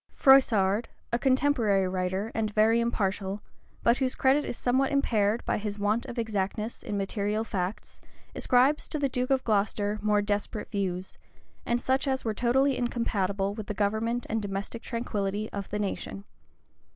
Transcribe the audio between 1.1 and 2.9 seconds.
a contemporary writer, and very